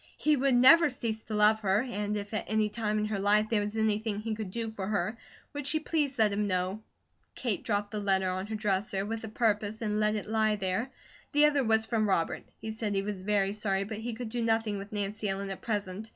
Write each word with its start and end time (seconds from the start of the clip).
He 0.17 0.35
would 0.35 0.55
never 0.55 0.89
cease 0.89 1.23
to 1.25 1.35
love 1.35 1.59
her, 1.59 1.83
and 1.87 2.17
if 2.17 2.33
at 2.33 2.45
any 2.49 2.69
time 2.69 2.97
in 2.97 3.05
her 3.05 3.19
life 3.19 3.49
there 3.51 3.61
was 3.61 3.77
anything 3.77 4.17
he 4.19 4.33
could 4.33 4.49
do 4.49 4.67
for 4.67 4.87
her, 4.87 5.15
would 5.53 5.67
she 5.67 5.79
please 5.79 6.17
let 6.17 6.33
him 6.33 6.47
know. 6.47 6.81
Kate 7.35 7.61
dropped 7.63 7.91
the 7.91 7.99
letter 7.99 8.27
on 8.27 8.47
her 8.47 8.55
dresser, 8.55 9.05
with 9.05 9.23
a 9.25 9.29
purpose, 9.29 9.79
and 9.79 9.99
let 9.99 10.15
it 10.15 10.25
lie 10.25 10.55
there. 10.55 10.89
The 11.33 11.45
other 11.45 11.63
was 11.63 11.85
from 11.85 12.09
Robert. 12.09 12.41
He 12.59 12.71
said 12.71 12.95
he 12.95 13.03
was 13.03 13.21
very 13.21 13.53
sorry, 13.53 13.83
but 13.83 13.99
he 13.99 14.13
could 14.15 14.29
do 14.29 14.41
nothing 14.41 14.79
with 14.79 14.91
Nancy 14.91 15.29
Ellen 15.29 15.51
at 15.51 15.61
present. 15.61 16.09